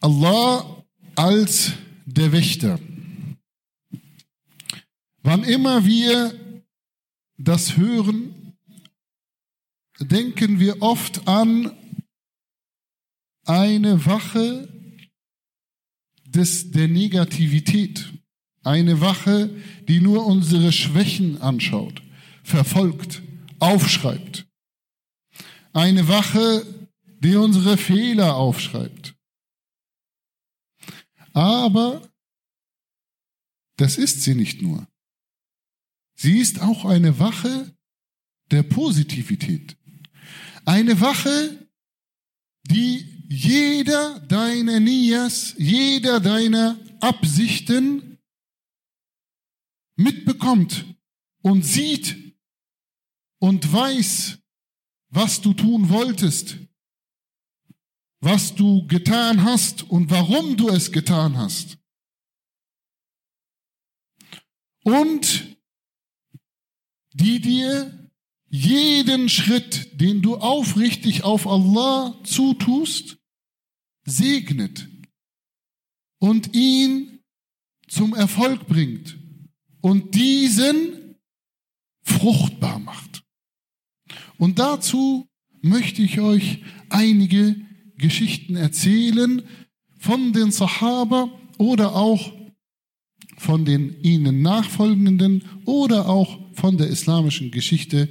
[0.00, 0.84] Allah
[1.14, 1.72] als
[2.04, 2.78] der Wächter.
[5.22, 6.62] Wann immer wir
[7.38, 8.56] das hören,
[9.98, 11.72] denken wir oft an
[13.44, 14.68] eine Wache
[16.24, 18.12] des, der Negativität,
[18.62, 19.50] eine Wache,
[19.88, 22.02] die nur unsere Schwächen anschaut,
[22.42, 23.22] verfolgt,
[23.58, 24.46] aufschreibt,
[25.72, 26.64] eine Wache,
[27.20, 29.15] die unsere Fehler aufschreibt.
[31.36, 32.10] Aber
[33.76, 34.88] das ist sie nicht nur.
[36.14, 37.76] Sie ist auch eine Wache
[38.50, 39.76] der Positivität.
[40.64, 41.68] Eine Wache,
[42.62, 48.18] die jeder deiner Nias, jeder deiner Absichten
[49.96, 50.86] mitbekommt
[51.42, 52.34] und sieht
[53.40, 54.38] und weiß,
[55.10, 56.56] was du tun wolltest,
[58.26, 61.78] was du getan hast und warum du es getan hast.
[64.82, 65.56] Und
[67.12, 68.10] die dir
[68.48, 73.16] jeden Schritt, den du aufrichtig auf Allah zutust,
[74.04, 74.88] segnet
[76.18, 77.20] und ihn
[77.86, 79.16] zum Erfolg bringt
[79.82, 81.14] und diesen
[82.02, 83.22] fruchtbar macht.
[84.36, 85.28] Und dazu
[85.60, 87.65] möchte ich euch einige
[87.98, 89.42] Geschichten erzählen
[89.98, 92.32] von den Sahaba oder auch
[93.38, 98.08] von den ihnen nachfolgenden oder auch von der islamischen Geschichte,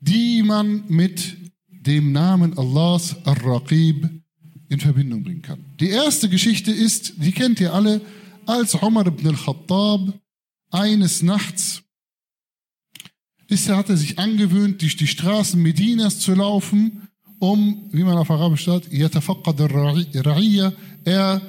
[0.00, 1.36] die man mit
[1.68, 4.08] dem Namen Allahs Ar-Raqib
[4.68, 5.64] in Verbindung bringen kann.
[5.80, 8.00] Die erste Geschichte ist, die kennt ihr alle,
[8.46, 10.20] als Umar ibn al-Khattab
[10.70, 11.82] eines Nachts
[13.48, 17.05] ist, hat er sich angewöhnt, durch die Straßen Medinas zu laufen,
[17.38, 18.92] um, wie man auf Arabisch sagt,
[21.04, 21.42] er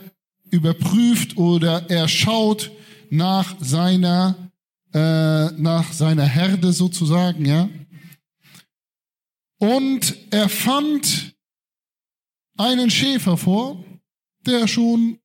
[0.50, 2.72] überprüft oder er schaut
[3.10, 4.52] nach seiner,
[4.94, 7.70] äh, nach seiner Herde sozusagen, ja.
[9.60, 11.36] Und er fand
[12.58, 13.84] einen Schäfer vor,
[14.46, 15.20] der schon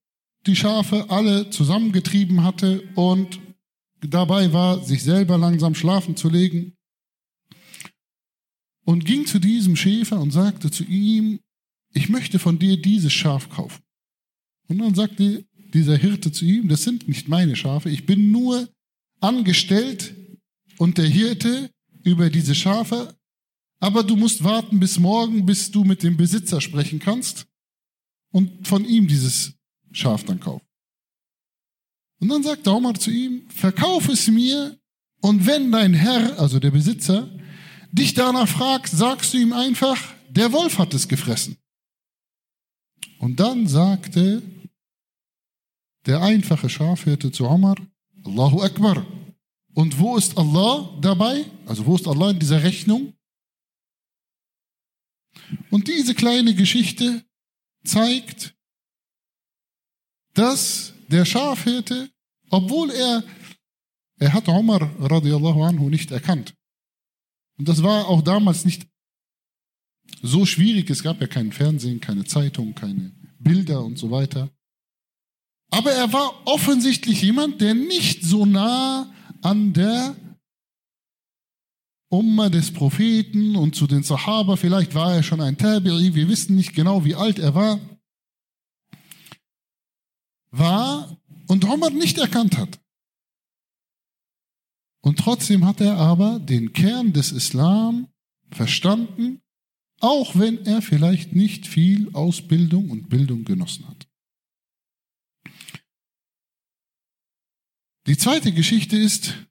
[0.45, 3.39] die Schafe alle zusammengetrieben hatte und
[4.01, 6.75] dabei war, sich selber langsam schlafen zu legen.
[8.85, 11.39] Und ging zu diesem Schäfer und sagte zu ihm,
[11.93, 13.81] ich möchte von dir dieses Schaf kaufen.
[14.67, 18.69] Und dann sagte dieser Hirte zu ihm, das sind nicht meine Schafe, ich bin nur
[19.19, 20.15] angestellt
[20.77, 21.69] und der Hirte
[22.03, 23.15] über diese Schafe,
[23.79, 27.45] aber du musst warten bis morgen, bis du mit dem Besitzer sprechen kannst
[28.31, 29.53] und von ihm dieses
[29.91, 30.65] Schaf dann kaufen.
[32.19, 34.77] Und dann sagt der Omar zu ihm, verkauf es mir
[35.21, 37.29] und wenn dein Herr, also der Besitzer,
[37.93, 39.97] dich danach fragt, sagst du ihm einfach,
[40.29, 41.57] der Wolf hat es gefressen.
[43.19, 44.41] Und dann sagte
[46.05, 47.75] der einfache Schafhirte zu Omar,
[48.25, 49.05] Allahu Akbar.
[49.73, 51.45] Und wo ist Allah dabei?
[51.65, 53.13] Also wo ist Allah in dieser Rechnung?
[55.69, 57.23] Und diese kleine Geschichte
[57.83, 58.55] zeigt,
[60.33, 62.09] dass der Schafhirte,
[62.49, 63.23] obwohl er,
[64.19, 66.53] er hat Omar radiallahu anhu nicht erkannt.
[67.57, 68.87] Und das war auch damals nicht
[70.21, 70.89] so schwierig.
[70.89, 74.49] Es gab ja kein Fernsehen, keine Zeitung, keine Bilder und so weiter.
[75.69, 80.15] Aber er war offensichtlich jemand, der nicht so nah an der
[82.09, 86.55] Umma des Propheten und zu den Sahaba, vielleicht war er schon ein Tabi'i, wir wissen
[86.55, 87.79] nicht genau, wie alt er war,
[90.51, 92.79] war und Umar nicht erkannt hat.
[95.03, 98.07] Und trotzdem hat er aber den Kern des Islam
[98.51, 99.41] verstanden,
[99.99, 104.07] auch wenn er vielleicht nicht viel Ausbildung und Bildung genossen hat.
[108.07, 109.45] Die zweite Geschichte ist,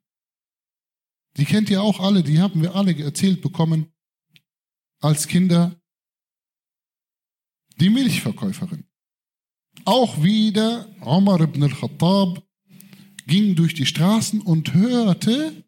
[1.36, 3.92] die kennt ihr auch alle, die haben wir alle erzählt bekommen
[5.00, 5.78] als Kinder.
[7.76, 8.86] Die Milchverkäuferin.
[9.84, 12.46] Auch wieder Omar ibn al-Khattab
[13.26, 15.64] ging durch die Straßen und hörte,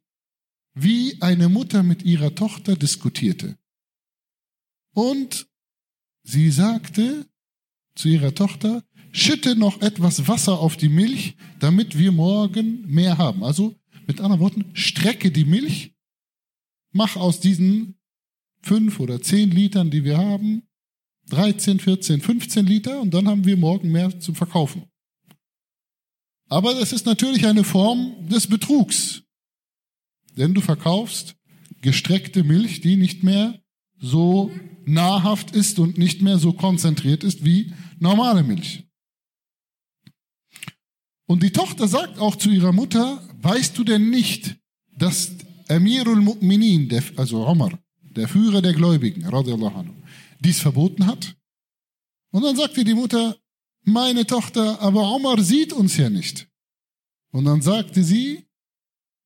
[0.74, 3.56] wie eine Mutter mit ihrer Tochter diskutierte.
[4.94, 5.46] Und
[6.22, 7.26] sie sagte
[7.94, 13.44] zu ihrer Tochter, schütte noch etwas Wasser auf die Milch, damit wir morgen mehr haben.
[13.44, 13.76] Also
[14.06, 15.94] mit anderen Worten, strecke die Milch,
[16.92, 17.96] mach aus diesen
[18.62, 20.62] fünf oder zehn Litern, die wir haben,
[21.30, 24.84] 13, 14, 15 Liter und dann haben wir morgen mehr zum Verkaufen.
[26.49, 29.23] Aber das ist natürlich eine Form des Betrugs.
[30.37, 31.37] Denn du verkaufst
[31.81, 33.61] gestreckte Milch, die nicht mehr
[33.99, 34.50] so
[34.85, 38.85] nahrhaft ist und nicht mehr so konzentriert ist wie normale Milch.
[41.26, 44.56] Und die Tochter sagt auch zu ihrer Mutter, weißt du denn nicht,
[44.99, 45.32] dass
[45.69, 49.94] Amirul Mu'minin, also Omar, der Führer der Gläubigen, radiallahu anhu,
[50.41, 51.35] dies verboten hat?
[52.31, 53.38] Und dann sagte die Mutter,
[53.84, 56.48] meine Tochter, aber Omar sieht uns ja nicht.
[57.31, 58.44] Und dann sagte sie,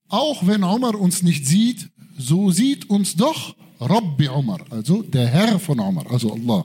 [0.09, 5.61] auch wenn Omar uns nicht sieht, so sieht uns doch Rabbi Omar, also der Herr
[5.61, 6.65] von Omar, also Allah.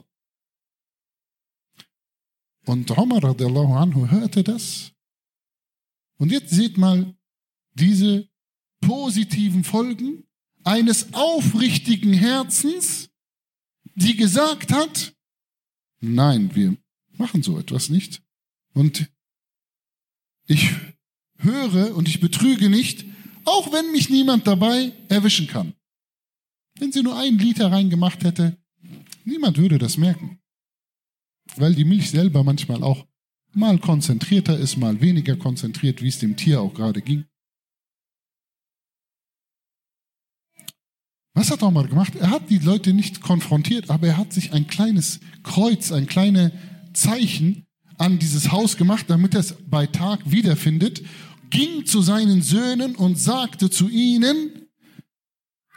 [2.66, 4.92] Und Omar radiallahu anhu hörte das.
[6.18, 7.14] Und jetzt seht mal
[7.74, 8.28] diese
[8.80, 10.24] positiven Folgen
[10.64, 13.10] eines aufrichtigen Herzens,
[13.94, 15.14] die gesagt hat,
[16.00, 16.76] nein, wir
[17.18, 18.22] machen so etwas nicht.
[18.72, 19.10] Und
[20.46, 20.70] ich
[21.38, 23.04] höre und ich betrüge nicht,
[23.44, 25.74] auch wenn mich niemand dabei erwischen kann.
[26.78, 28.56] Wenn sie nur einen Liter reingemacht hätte,
[29.24, 30.40] niemand würde das merken.
[31.56, 33.06] Weil die Milch selber manchmal auch
[33.52, 37.24] mal konzentrierter ist, mal weniger konzentriert, wie es dem Tier auch gerade ging.
[41.34, 42.14] Was hat Omar gemacht?
[42.14, 46.52] Er hat die Leute nicht konfrontiert, aber er hat sich ein kleines Kreuz, ein kleines
[46.94, 47.66] Zeichen
[47.98, 51.02] an dieses Haus gemacht, damit er es bei Tag wiederfindet,
[51.50, 54.68] ging zu seinen Söhnen und sagte zu ihnen,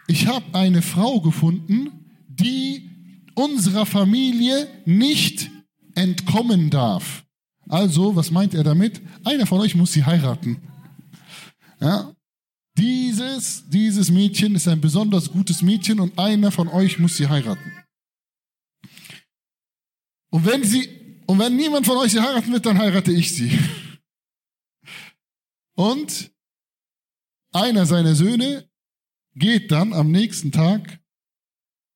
[0.08, 1.90] ich habe eine Frau gefunden,
[2.28, 2.90] die
[3.36, 5.52] unserer Familie nicht
[5.96, 7.26] entkommen darf.
[7.70, 9.02] Also, was meint er damit?
[9.26, 10.58] Einer von euch muss sie heiraten.
[11.82, 12.14] Ja?
[12.78, 17.74] Dieses, dieses Mädchen ist ein besonders gutes Mädchen und einer von euch muss sie heiraten.
[20.30, 20.88] Und wenn sie,
[21.28, 23.52] und wenn niemand von euch sie heiraten wird, dann heirate ich sie.
[25.76, 26.32] Und
[27.52, 28.68] einer seiner Söhne
[29.36, 31.00] geht dann am nächsten Tag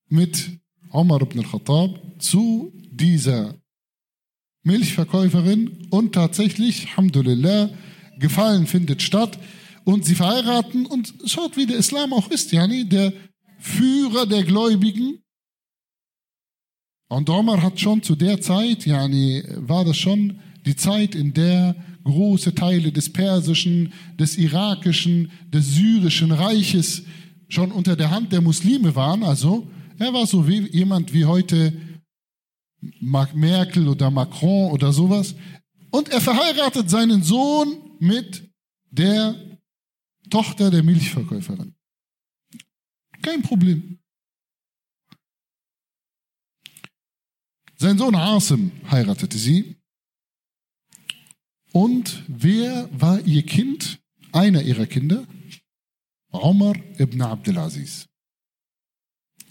[0.07, 0.59] mit
[0.91, 3.55] Omar ibn al-Khattab zu dieser
[4.63, 7.69] Milchverkäuferin und tatsächlich, Alhamdulillah,
[8.19, 9.39] Gefallen findet statt
[9.83, 13.13] und sie verheiraten und schaut, wie der Islam auch ist, yani der
[13.59, 15.20] Führer der Gläubigen.
[17.11, 21.75] Und Omar hat schon zu der Zeit, yani war das schon die Zeit, in der
[22.05, 27.03] große Teile des persischen, des irakischen, des syrischen Reiches
[27.49, 29.23] schon unter der Hand der Muslime waren.
[29.23, 29.67] Also
[29.99, 31.73] er war so wie jemand wie heute
[33.01, 35.35] Merkel oder Macron oder sowas.
[35.89, 38.49] Und er verheiratet seinen Sohn mit
[38.89, 39.35] der
[40.29, 41.75] Tochter der Milchverkäuferin.
[43.21, 44.00] Kein Problem.
[47.81, 49.75] Sein Sohn Asim heiratete sie.
[51.71, 53.97] Und wer war ihr Kind?
[54.31, 55.25] Einer ihrer Kinder?
[56.31, 58.05] Omar ibn Abdelaziz.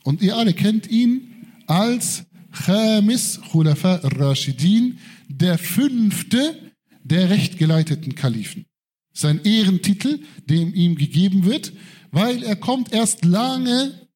[0.05, 6.73] Und ihr alle kennt ihn als Khamis Khulafa al-Rashidin, der fünfte
[7.03, 8.65] der rechtgeleiteten Kalifen.
[9.13, 11.73] Sein Ehrentitel, dem ihm gegeben wird,
[12.13, 14.09] weil er kommt erst lange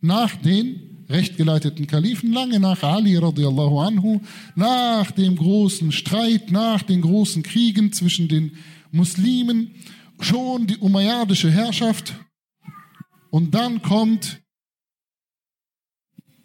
[0.00, 4.20] nach den rechtgeleiteten Kalifen, lange nach Ali radiallahu anhu,
[4.54, 8.56] nach dem großen Streit, nach den großen Kriegen zwischen den
[8.90, 9.74] Muslimen,
[10.20, 12.14] schon die umayyadische Herrschaft.
[13.30, 14.42] Und dann kommt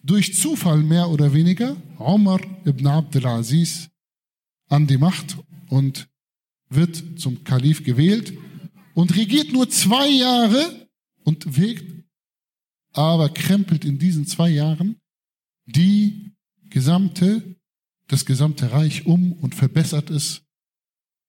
[0.03, 3.89] durch Zufall mehr oder weniger Omar ibn Abdelaziz
[4.69, 5.37] an die Macht
[5.69, 6.07] und
[6.69, 8.33] wird zum Kalif gewählt
[8.93, 10.87] und regiert nur zwei Jahre
[11.23, 11.96] und wirkt,
[12.97, 14.99] aber krempelt in diesen zwei Jahren
[15.65, 16.33] die
[16.69, 17.55] gesamte,
[18.07, 20.41] das gesamte Reich um und verbessert es,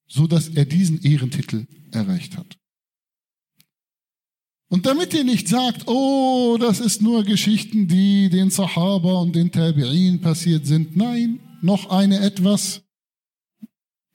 [0.07, 2.59] so dass er diesen Ehrentitel erreicht hat.
[4.71, 9.51] Und damit ihr nicht sagt, oh, das ist nur Geschichten, die den Sahaba und den
[9.51, 10.95] Tabi'in passiert sind.
[10.97, 12.83] Nein, noch eine etwas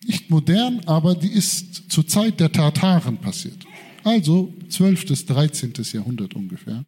[0.05, 3.65] nicht modern, aber die ist zur Zeit der Tataren passiert.
[4.03, 5.07] Also 12.
[5.07, 5.74] bis 13.
[5.93, 6.86] Jahrhundert ungefähr.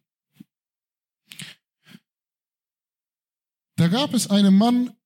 [3.76, 4.96] Da gab es einen Mann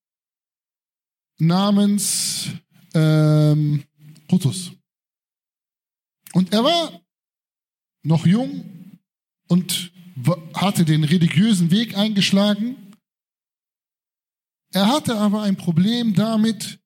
[1.38, 2.48] namens
[2.94, 3.84] ähm,
[4.28, 4.72] Qutus.
[6.32, 7.00] Und er war
[8.02, 8.98] noch jung
[9.48, 9.92] und
[10.54, 12.76] hatte den religiösen Weg eingeschlagen.
[14.72, 16.78] Er hatte aber ein Problem damit.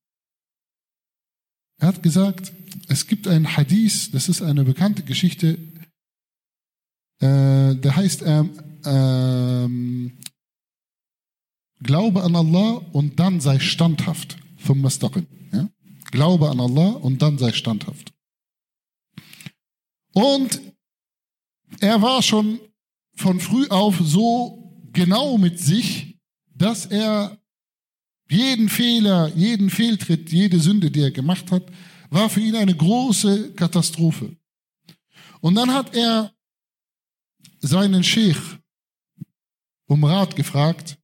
[1.78, 2.52] Er hat gesagt,
[2.88, 5.58] es gibt einen Hadith, das ist eine bekannte Geschichte,
[7.20, 10.18] äh, der heißt, ähm, ähm,
[11.84, 14.38] Glaube an Allah und dann sei standhaft.
[15.52, 15.68] Ja?
[16.10, 18.12] Glaube an Allah und dann sei standhaft.
[20.14, 20.60] Und
[21.80, 22.58] er war schon
[23.16, 26.18] von früh auf so genau mit sich,
[26.54, 27.38] dass er
[28.30, 31.64] jeden Fehler, jeden Fehltritt, jede Sünde, die er gemacht hat,
[32.08, 34.34] war für ihn eine große Katastrophe.
[35.40, 36.32] Und dann hat er
[37.60, 38.40] seinen Sheikh
[39.86, 40.96] um Rat gefragt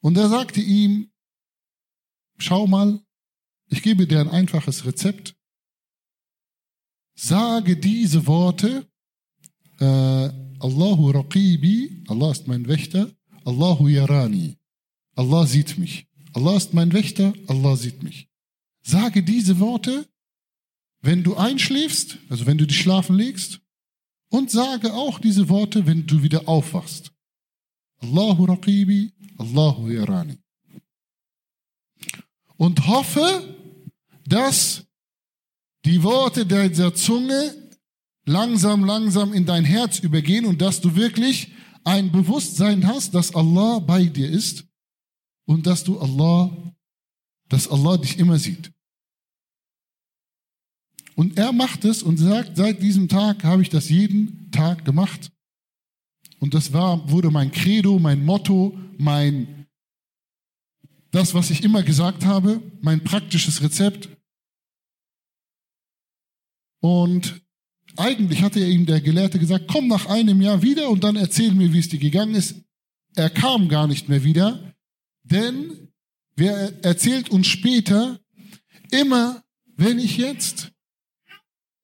[0.00, 1.10] und er sagte ihm,
[2.38, 3.00] schau mal,
[3.66, 5.36] ich gebe dir ein einfaches Rezept.
[7.14, 8.90] Sage diese Worte,
[9.78, 13.10] äh, Allahu Raqibi, Allah ist mein Wächter,
[13.44, 14.58] Allahu Yarani,
[15.16, 16.06] Allah sieht mich.
[16.32, 18.28] Allah ist mein Wächter, Allah sieht mich.
[18.82, 20.08] Sage diese Worte,
[21.02, 23.60] wenn du einschläfst, also wenn du dich schlafen legst,
[24.30, 27.12] und sage auch diese Worte, wenn du wieder aufwachst.
[28.00, 30.38] Allahu Raqibi, Allahu Yarani.
[32.56, 33.56] Und hoffe,
[34.26, 34.84] dass
[35.84, 37.54] die Worte dieser Zunge
[38.26, 41.52] langsam, langsam in dein Herz übergehen und dass du wirklich
[41.84, 44.64] ein Bewusstsein hast, dass Allah bei dir ist
[45.46, 46.74] und dass du Allah,
[47.48, 48.70] dass Allah dich immer sieht.
[51.16, 55.30] Und er macht es und sagt, seit diesem Tag habe ich das jeden Tag gemacht.
[56.40, 59.66] Und das war, wurde mein Credo, mein Motto, mein,
[61.10, 64.08] das, was ich immer gesagt habe, mein praktisches Rezept.
[66.80, 67.42] Und
[67.96, 71.72] eigentlich hatte ihm der Gelehrte gesagt, komm nach einem Jahr wieder und dann erzähl mir,
[71.74, 72.56] wie es dir gegangen ist.
[73.14, 74.74] Er kam gar nicht mehr wieder,
[75.22, 75.92] denn
[76.36, 78.18] wer erzählt uns später,
[78.90, 79.44] immer
[79.76, 80.72] wenn ich jetzt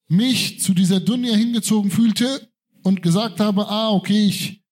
[0.08, 2.48] mich zu dieser Dunja hingezogen fühlte
[2.86, 4.62] und gesagt habe, ah, okay, ich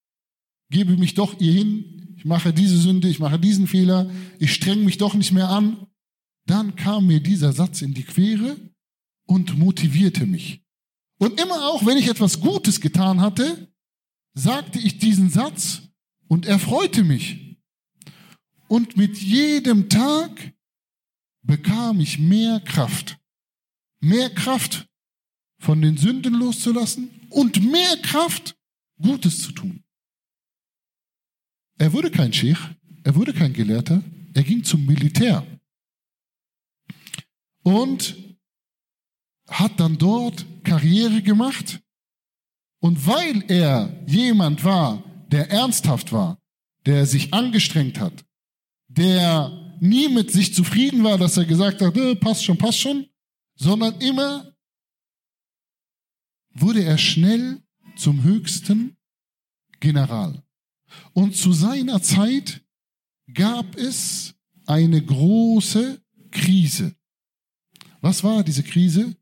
[0.70, 4.84] gebe mich doch ihr hin, ich mache diese Sünde, ich mache diesen Fehler, ich streng
[4.84, 5.88] mich doch nicht mehr an,
[6.46, 8.56] dann kam mir dieser Satz in die Quere
[9.26, 10.62] und motivierte mich.
[11.18, 13.74] Und immer auch, wenn ich etwas Gutes getan hatte,
[14.32, 15.82] sagte ich diesen Satz
[16.28, 17.58] und erfreute mich.
[18.68, 20.54] Und mit jedem Tag
[21.42, 23.18] bekam ich mehr Kraft.
[23.98, 24.86] Mehr Kraft
[25.58, 28.56] von den Sünden loszulassen und mehr Kraft,
[29.00, 29.82] Gutes zu tun.
[31.78, 32.60] Er wurde kein Sheikh,
[33.02, 35.44] er wurde kein Gelehrter, er ging zum Militär
[37.64, 38.16] und
[39.48, 41.80] hat dann dort Karriere gemacht.
[42.80, 46.38] Und weil er jemand war, der ernsthaft war,
[46.86, 48.24] der sich angestrengt hat,
[48.88, 53.06] der nie mit sich zufrieden war, dass er gesagt hat, äh, passt schon, passt schon,
[53.56, 54.53] sondern immer
[56.54, 57.62] wurde er schnell
[57.96, 58.96] zum höchsten
[59.80, 60.42] General.
[61.12, 62.64] Und zu seiner Zeit
[63.32, 64.34] gab es
[64.66, 66.94] eine große Krise.
[68.00, 69.16] Was war diese Krise?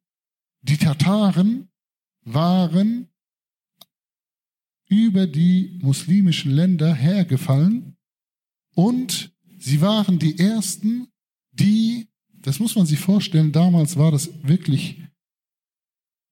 [0.63, 1.69] Die Tataren
[2.25, 3.09] waren
[4.89, 7.97] über die muslimischen Länder hergefallen
[8.75, 11.09] und sie waren die ersten,
[11.53, 15.01] die, das muss man sich vorstellen, damals war das wirklich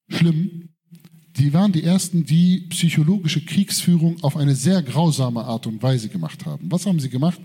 [0.08, 0.69] schlimm,
[1.40, 6.44] die waren die ersten, die psychologische Kriegsführung auf eine sehr grausame Art und Weise gemacht
[6.44, 6.70] haben.
[6.70, 7.40] Was haben sie gemacht?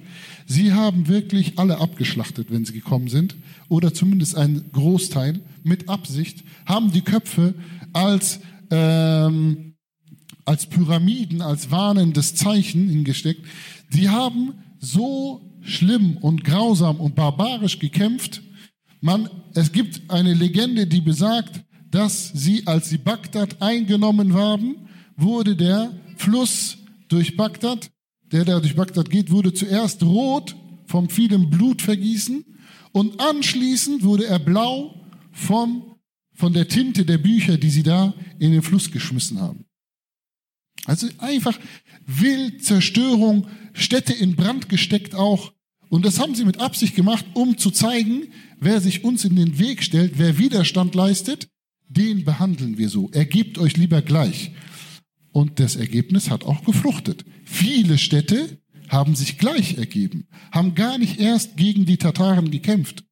[0.45, 3.37] Sie haben wirklich alle abgeschlachtet, wenn sie gekommen sind,
[3.69, 7.53] oder zumindest ein Großteil mit Absicht, haben die Köpfe
[7.93, 9.75] als, ähm,
[10.43, 13.45] als Pyramiden, als warnendes Zeichen hingesteckt.
[13.93, 18.41] Die haben so schlimm und grausam und barbarisch gekämpft.
[18.99, 21.64] Man, es gibt eine Legende, die besagt,
[21.95, 27.89] dass sie, als sie Bagdad eingenommen haben, wurde der Fluss durch Bagdad,
[28.33, 32.43] der da durch Bagdad geht, wurde zuerst rot vom vielen Blutvergießen
[32.91, 35.95] und anschließend wurde er blau vom,
[36.33, 39.63] von der Tinte der Bücher, die sie da in den Fluss geschmissen haben.
[40.83, 41.57] Also einfach
[42.05, 45.53] Wildzerstörung, Städte in Brand gesteckt auch.
[45.87, 49.59] Und das haben sie mit Absicht gemacht, um zu zeigen, wer sich uns in den
[49.59, 51.47] Weg stellt, wer Widerstand leistet,
[51.95, 53.09] den behandeln wir so.
[53.11, 54.51] Ergebt euch lieber gleich.
[55.31, 57.25] Und das Ergebnis hat auch gefruchtet.
[57.43, 58.59] Viele Städte
[58.89, 63.03] haben sich gleich ergeben, haben gar nicht erst gegen die Tataren gekämpft.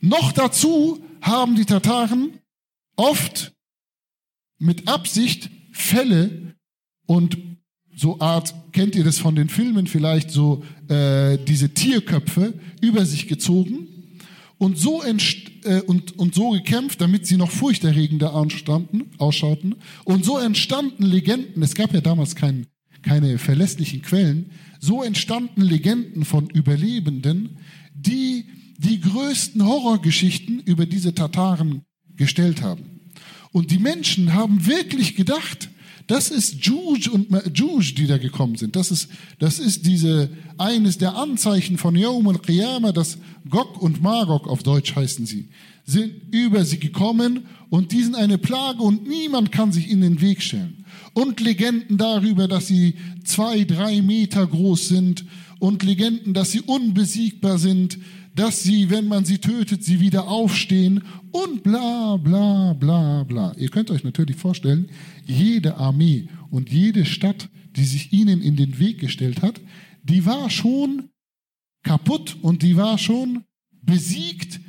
[0.00, 2.38] Noch dazu haben die Tataren
[2.96, 3.52] oft
[4.58, 6.54] mit Absicht Fälle
[7.06, 7.38] und
[7.94, 13.28] so Art, kennt ihr das von den Filmen vielleicht, so äh, diese Tierköpfe über sich
[13.28, 13.88] gezogen
[14.62, 19.74] und so, äh, und, und so gekämpft, damit sie noch furchterregender ausschauten.
[20.04, 22.68] Und so entstanden Legenden, es gab ja damals kein,
[23.02, 27.58] keine verlässlichen Quellen, so entstanden Legenden von Überlebenden,
[27.92, 28.44] die
[28.78, 31.82] die größten Horrorgeschichten über diese Tataren
[32.14, 33.00] gestellt haben.
[33.50, 35.70] Und die Menschen haben wirklich gedacht,
[36.06, 38.76] Das ist Juj und Juj, die da gekommen sind.
[38.76, 43.18] Das ist, das ist diese, eines der Anzeichen von Yawm al-Qiyamah, das
[43.48, 45.48] Gog und Magog auf Deutsch heißen sie,
[45.84, 50.20] sind über sie gekommen und die sind eine Plage und niemand kann sich in den
[50.20, 50.84] Weg stellen.
[51.14, 52.94] Und Legenden darüber, dass sie
[53.24, 55.24] zwei, drei Meter groß sind
[55.58, 57.98] und Legenden, dass sie unbesiegbar sind,
[58.34, 63.54] dass sie, wenn man sie tötet, sie wieder aufstehen und bla bla bla bla.
[63.58, 64.88] Ihr könnt euch natürlich vorstellen,
[65.26, 69.60] jede Armee und jede Stadt, die sich ihnen in den Weg gestellt hat,
[70.02, 71.10] die war schon
[71.82, 73.44] kaputt und die war schon
[73.82, 74.60] besiegt,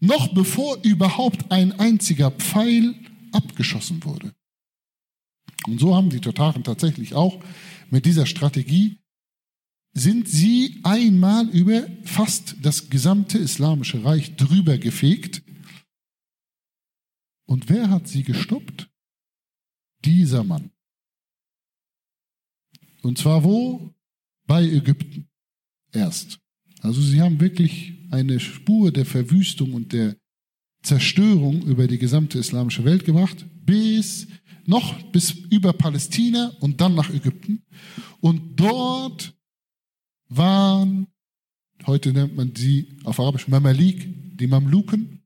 [0.00, 2.94] noch bevor überhaupt ein einziger Pfeil
[3.32, 4.32] abgeschossen wurde.
[5.66, 7.40] Und so haben die Tataren tatsächlich auch
[7.90, 8.98] mit dieser Strategie
[9.94, 15.42] sind sie einmal über fast das gesamte islamische Reich drüber gefegt.
[17.46, 18.90] Und wer hat sie gestoppt?
[20.04, 20.70] Dieser Mann.
[23.02, 23.94] Und zwar wo?
[24.46, 25.28] Bei Ägypten.
[25.92, 26.40] Erst.
[26.80, 30.16] Also sie haben wirklich eine Spur der Verwüstung und der
[30.82, 34.26] Zerstörung über die gesamte islamische Welt gebracht, bis
[34.66, 37.62] noch bis über Palästina und dann nach Ägypten.
[38.20, 39.34] Und dort
[40.36, 41.06] waren,
[41.86, 45.22] heute nennt man sie auf Arabisch Mamalik, die Mamluken.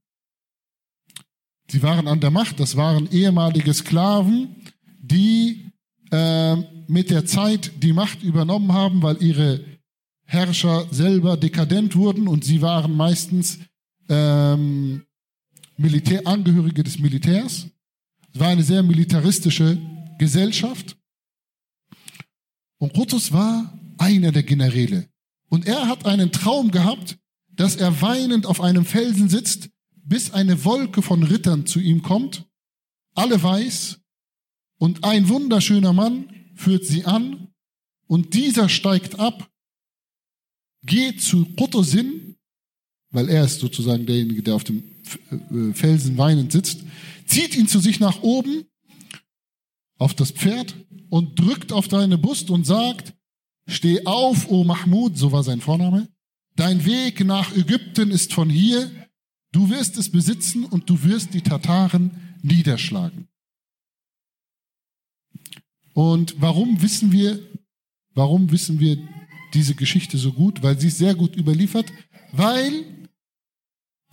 [1.71, 4.57] Sie waren an der Macht, das waren ehemalige Sklaven,
[5.01, 5.71] die
[6.11, 9.65] äh, mit der Zeit die Macht übernommen haben, weil ihre
[10.25, 13.59] Herrscher selber dekadent wurden und sie waren meistens
[14.09, 15.05] ähm,
[15.77, 17.67] Militärangehörige des Militärs.
[18.35, 19.79] Es war eine sehr militaristische
[20.19, 20.97] Gesellschaft.
[22.79, 25.09] Und Qutus war einer der Generäle.
[25.49, 30.65] Und er hat einen Traum gehabt, dass er weinend auf einem Felsen sitzt, bis eine
[30.65, 32.47] Wolke von Rittern zu ihm kommt,
[33.15, 34.01] alle weiß,
[34.79, 37.49] und ein wunderschöner Mann führt sie an,
[38.07, 39.51] und dieser steigt ab,
[40.83, 42.37] geht zu Qutusin,
[43.11, 44.83] weil er ist sozusagen derjenige, der auf dem
[45.31, 46.85] äh, Felsen weinend sitzt,
[47.27, 48.65] zieht ihn zu sich nach oben
[49.99, 50.75] auf das Pferd
[51.11, 53.15] und drückt auf deine Brust und sagt,
[53.69, 56.09] Steh auf, o Mahmud, so war sein Vorname.
[56.57, 58.91] Dein Weg nach Ägypten ist von hier.
[59.53, 62.11] Du wirst es besitzen und du wirst die Tataren
[62.43, 63.29] niederschlagen.
[65.93, 67.41] Und warum wissen wir,
[68.15, 68.97] warum wissen wir
[69.53, 70.63] diese Geschichte so gut?
[70.63, 71.93] Weil sie ist sehr gut überliefert,
[72.33, 72.85] weil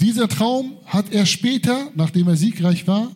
[0.02, 3.16] dieser Traum hat er später, nachdem er siegreich war,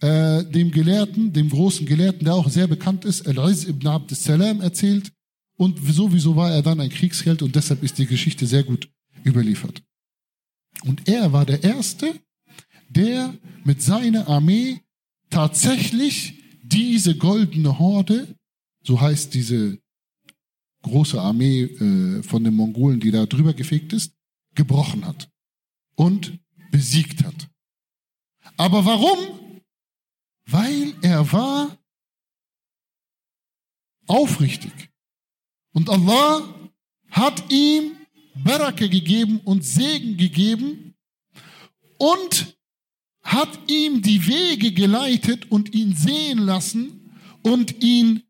[0.00, 4.60] äh, dem Gelehrten, dem großen Gelehrten, der auch sehr bekannt ist, Al-Riz ibn Abd salam
[4.60, 5.12] erzählt.
[5.60, 8.88] Und sowieso war er dann ein Kriegsheld und deshalb ist die Geschichte sehr gut
[9.26, 9.82] überliefert.
[10.84, 12.18] Und er war der Erste,
[12.88, 14.80] der mit seiner Armee
[15.28, 18.34] tatsächlich diese goldene Horde,
[18.84, 19.78] so heißt diese
[20.80, 24.14] große Armee äh, von den Mongolen, die da drüber gefegt ist,
[24.54, 25.30] gebrochen hat
[25.94, 26.38] und
[26.70, 27.50] besiegt hat.
[28.56, 29.18] Aber warum?
[30.46, 31.76] Weil er war
[34.06, 34.89] aufrichtig.
[35.72, 36.42] Und Allah
[37.10, 37.92] hat ihm
[38.34, 40.94] Barake gegeben und Segen gegeben
[41.98, 42.56] und
[43.22, 48.22] hat ihm die Wege geleitet und ihn sehen lassen und ihn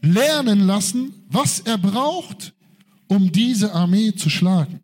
[0.00, 2.54] lernen lassen, was er braucht,
[3.08, 4.80] um diese Armee zu schlagen.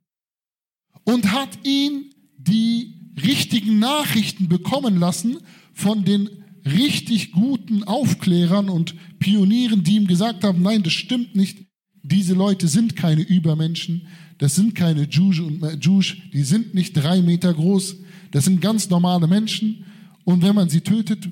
[1.05, 5.39] Und hat ihn die richtigen Nachrichten bekommen lassen
[5.73, 6.29] von den
[6.65, 11.64] richtig guten Aufklärern und Pionieren, die ihm gesagt haben, nein, das stimmt nicht,
[12.05, 14.07] diese Leute sind keine Übermenschen,
[14.39, 17.97] das sind keine Juge und Juge, die sind nicht drei Meter groß,
[18.31, 19.87] das sind ganz normale Menschen
[20.25, 21.29] und wenn man sie tötet,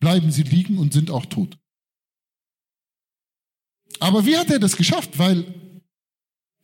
[0.00, 1.56] bleiben sie liegen und sind auch tot.
[4.00, 5.16] Aber wie hat er das geschafft?
[5.16, 5.44] Weil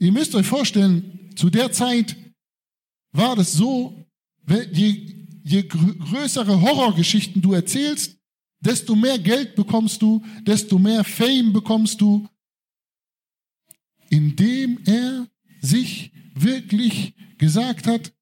[0.00, 2.16] ihr müsst euch vorstellen, zu der Zeit
[3.12, 4.04] war das so,
[4.72, 8.16] je, je größere Horrorgeschichten du erzählst,
[8.58, 12.28] desto mehr Geld bekommst du, desto mehr Fame bekommst du,
[14.10, 15.28] indem er
[15.60, 18.12] sich wirklich gesagt hat,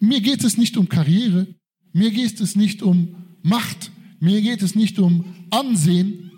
[0.00, 1.54] mir geht es nicht um Karriere,
[1.92, 6.32] mir geht es nicht um Macht, mir geht es nicht um Ansehen,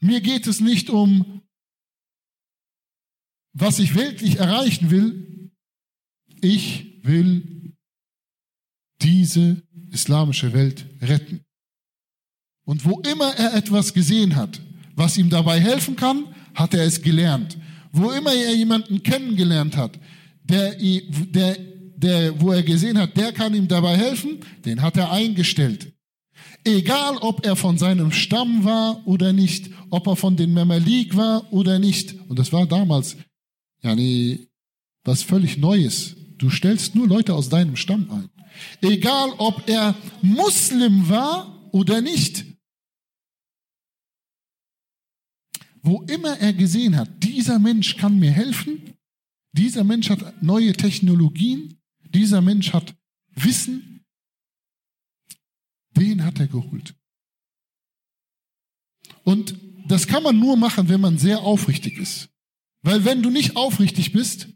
[0.00, 1.42] mir geht es nicht um,
[3.54, 5.50] was ich weltlich erreichen will,
[6.40, 7.74] ich will
[9.00, 11.44] diese islamische Welt retten.
[12.64, 14.60] Und wo immer er etwas gesehen hat,
[14.94, 17.58] was ihm dabei helfen kann, hat er es gelernt.
[17.92, 19.98] Wo immer er jemanden kennengelernt hat,
[20.44, 21.56] der, der,
[21.96, 25.92] der, wo er gesehen hat, der kann ihm dabei helfen, den hat er eingestellt.
[26.64, 31.52] Egal, ob er von seinem Stamm war oder nicht, ob er von den Mamalik war
[31.52, 32.14] oder nicht.
[32.28, 33.16] Und das war damals,
[33.82, 34.48] ja, nee,
[35.04, 36.16] was völlig Neues.
[36.38, 38.30] Du stellst nur Leute aus deinem Stamm ein.
[38.80, 42.44] Egal, ob er Muslim war oder nicht.
[45.82, 48.94] Wo immer er gesehen hat, dieser Mensch kann mir helfen,
[49.52, 51.78] dieser Mensch hat neue Technologien,
[52.14, 52.94] dieser Mensch hat
[53.34, 54.04] Wissen,
[55.96, 56.94] den hat er geholt.
[59.24, 59.56] Und
[59.88, 62.28] das kann man nur machen, wenn man sehr aufrichtig ist.
[62.82, 64.48] Weil wenn du nicht aufrichtig bist,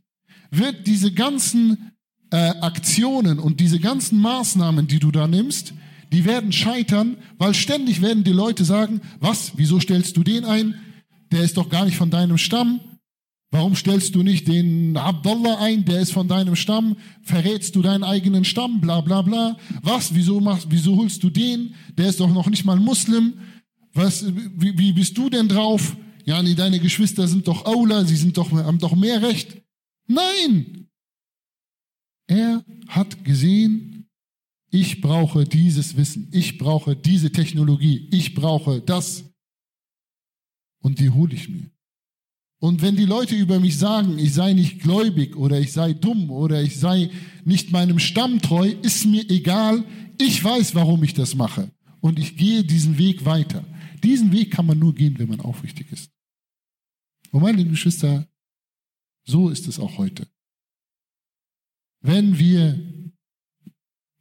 [0.51, 1.93] wird diese ganzen
[2.31, 5.75] äh, Aktionen und diese ganzen Maßnahmen, die du da nimmst,
[6.13, 10.81] die werden scheitern, weil ständig werden die Leute sagen, was, wieso stellst du den ein?
[11.37, 12.81] Der ist doch gar nicht von deinem Stamm.
[13.51, 16.97] Warum stellst du nicht den Abdallah ein, der ist von deinem Stamm?
[17.25, 18.81] Verrätst du deinen eigenen Stamm?
[18.81, 19.59] Bla bla bla.
[19.83, 20.15] Was?
[20.15, 21.75] Wieso machst, wieso holst du den?
[21.93, 23.35] Der ist doch noch nicht mal Muslim.
[23.93, 25.99] Was, wie, wie bist du denn drauf?
[26.25, 29.61] Ja, nee, deine Geschwister sind doch Aula, sie sind doch, haben doch mehr Recht.
[30.07, 30.89] Nein!
[32.29, 34.09] Er hat gesehen,
[34.71, 39.26] ich brauche dieses Wissen, ich brauche diese Technologie, ich brauche das.
[40.87, 41.69] Und die hole ich mir.
[42.61, 46.31] Und wenn die Leute über mich sagen, ich sei nicht gläubig oder ich sei dumm
[46.31, 47.11] oder ich sei
[47.45, 49.85] nicht meinem Stamm treu, ist mir egal.
[50.17, 51.73] Ich weiß, warum ich das mache.
[51.99, 53.65] Und ich gehe diesen Weg weiter.
[54.05, 56.09] Diesen Weg kann man nur gehen, wenn man aufrichtig ist.
[57.33, 58.29] Und meine Geschwister,
[59.25, 60.29] so ist es auch heute.
[62.01, 62.81] Wenn wir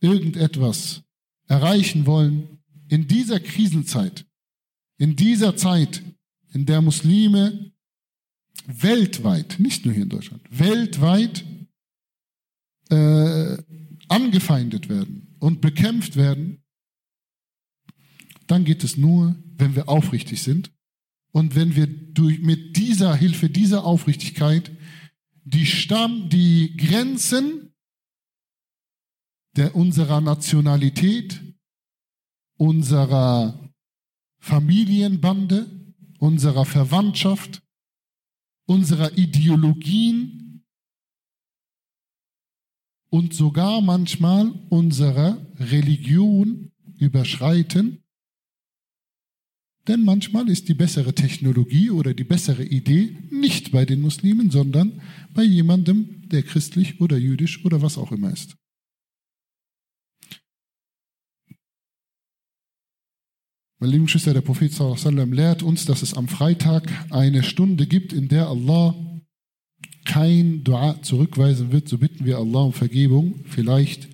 [0.01, 1.03] irgendetwas
[1.45, 4.25] erreichen wollen in dieser Krisenzeit,
[4.97, 6.01] in dieser Zeit,
[6.55, 7.73] in der Muslime
[8.65, 11.45] weltweit, nicht nur hier in Deutschland, weltweit
[12.89, 13.57] äh,
[14.07, 16.63] angefeindet werden und bekämpft werden,
[18.47, 20.71] dann geht es nur, wenn wir aufrichtig sind
[21.31, 24.71] und wenn wir durch, mit dieser Hilfe, dieser Aufrichtigkeit
[25.43, 27.73] die Stamm, die Grenzen
[29.57, 31.41] der unserer Nationalität,
[32.57, 33.73] unserer
[34.39, 35.74] Familienbande,
[36.19, 37.61] unserer Verwandtschaft,
[38.65, 40.63] unserer Ideologien
[43.09, 48.03] und sogar manchmal unserer Religion überschreiten.
[49.87, 55.01] Denn manchmal ist die bessere Technologie oder die bessere Idee nicht bei den Muslimen, sondern
[55.33, 58.57] bei jemandem, der christlich oder jüdisch oder was auch immer ist.
[63.84, 68.12] Meine lieben Geschwister, der Prophet sallam, lehrt uns, dass es am Freitag eine Stunde gibt,
[68.12, 68.94] in der Allah
[70.04, 71.88] kein Dua zurückweisen wird.
[71.88, 73.40] So bitten wir Allah um Vergebung.
[73.46, 74.08] Vielleicht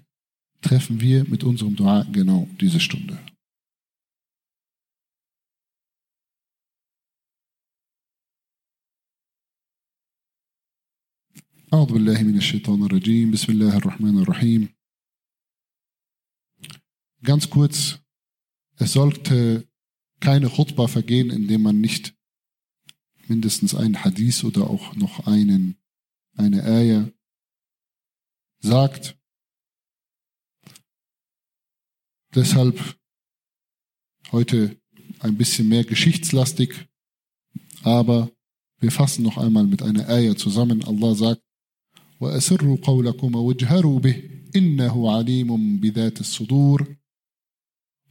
[0.60, 3.18] treffen wir mit unserem Dua genau diese Stunde.
[11.74, 14.68] أعوذ بالله من الشيطان الرجيم بسم الله الرحمن الرحيم
[17.22, 17.98] Ganz kurz
[18.80, 19.68] es sollte
[20.20, 22.14] keine Khutbah vergehen, indem man nicht
[23.28, 25.76] mindestens einen Hadith oder auch noch einen,
[26.36, 27.10] eine Ayah
[28.60, 29.16] sagt.
[32.34, 32.98] Deshalb
[34.32, 34.76] heute
[35.20, 36.88] ein bisschen mehr geschichtslastig,
[37.82, 38.30] aber
[38.78, 40.84] wir fassen noch einmal mit einer Ayah zusammen.
[40.84, 41.42] Allah sagt,
[42.20, 44.16] وَأَسِرُّوا قَوْلَكُمْ وَاجْهَرُوا بِهِ
[44.56, 46.96] إِنَّهُ عَلِيمٌ بِذَاتِ الصُّدُورِ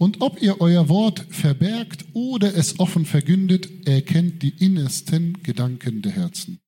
[0.00, 6.00] und ob ihr euer Wort verbergt oder es offen verkündet, er kennt die innersten Gedanken
[6.00, 6.58] der Herzen.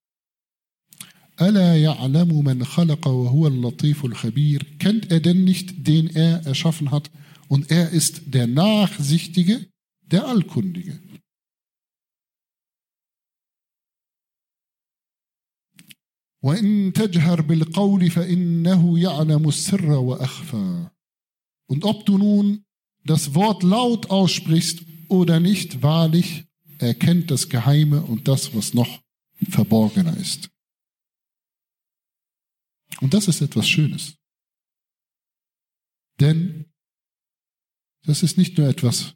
[4.79, 7.11] Kennt er denn nicht, den er erschaffen hat,
[7.49, 9.66] und er ist der Nachsichtige,
[10.03, 11.01] der Allkundige.
[21.66, 22.64] Und ob du nun
[23.05, 26.45] das Wort laut aussprichst oder nicht, wahrlich,
[26.79, 29.03] er kennt das Geheime und das, was noch
[29.49, 30.51] verborgener ist.
[33.01, 34.17] Und das ist etwas Schönes.
[36.21, 36.67] Denn
[38.05, 39.15] das ist nicht nur etwas,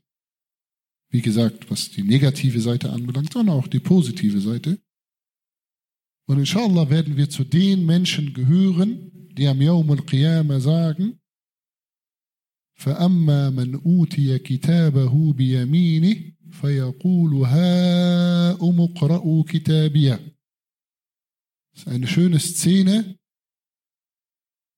[1.11, 4.81] wie gesagt, was die negative Seite anbelangt, sondern auch die positive Seite.
[6.29, 11.21] Und inshallah werden wir zu den Menschen gehören, die am Yawm al-Qiyamah sagen,
[12.76, 16.16] فأما من أوتي كتابه بيمينه
[16.52, 20.32] فيقول هاؤم اقرءوا كتابيه
[21.74, 23.18] Das ist eine schöne Szene,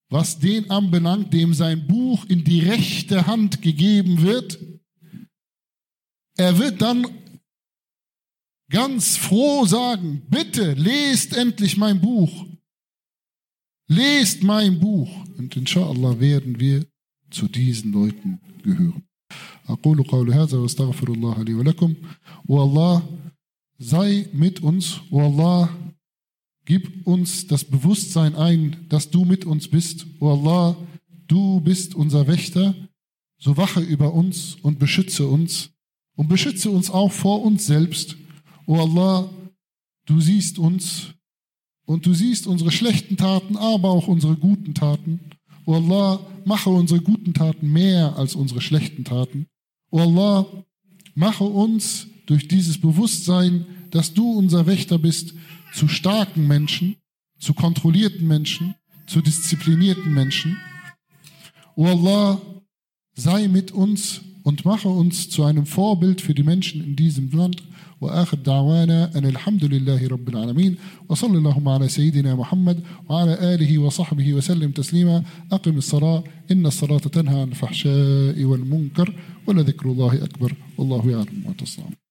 [0.10, 4.60] was den anbelangt, dem sein Buch in die rechte Hand gegeben wird.
[6.38, 7.08] Er wird dann
[8.69, 12.46] ganz froh sagen, bitte lest endlich mein Buch.
[13.88, 15.12] Lest mein Buch.
[15.38, 16.86] Und inshallah werden wir
[17.30, 19.04] zu diesen Leuten gehören.
[19.67, 21.96] أقول قول هذا واستغفر الله لي ولكم
[22.48, 23.02] والله
[23.80, 25.69] sei mit uns, O Allah,
[26.65, 30.06] gib uns das Bewusstsein ein, dass du mit uns bist.
[30.19, 30.78] O Allah,
[31.28, 32.76] du bist unser Wächter,
[33.38, 35.72] so wache über uns und beschütze uns
[36.15, 38.15] und beschütze uns auch vor uns selbst.
[38.65, 39.30] O Allah,
[40.06, 41.13] du siehst uns
[41.86, 45.19] und du siehst unsere schlechten Taten, aber auch unsere guten Taten.
[45.68, 49.48] O Allah, mache unsere guten Taten mehr als unsere schlechten Taten.
[49.90, 50.46] O Allah,
[51.14, 55.35] mache uns durch dieses Bewusstsein, dass du unser Wächter bist,
[55.74, 56.96] zu starken Menschen,
[57.38, 58.76] zu kontrollierten Menschen,
[59.07, 60.57] zu disziplinierten Menschen.
[61.76, 62.40] O Allah,
[63.14, 67.62] sei mit uns und mache uns zu einem Vorbild für die Menschen in diesem Land.
[68.01, 70.77] وآخر دعوانا أن الحمد لله رب العالمين
[71.09, 75.23] وصلى اللهم على سيدنا محمد وعلى آله وصحبه وسلم تسليما.
[75.53, 79.15] أقم الصلاة إن الصلاة تنهى عن الفحشاء والمنكر
[79.47, 82.08] ولذكر الله أكبر والله يعلم ما تصنعون.